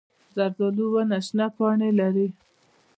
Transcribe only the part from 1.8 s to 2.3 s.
لري.